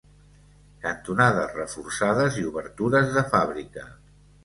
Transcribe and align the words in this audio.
Cantonades 0.85 1.53
reforçades 1.59 2.43
i 2.43 2.49
obertures 2.55 3.15
de 3.19 3.29
fàbrica. 3.37 3.91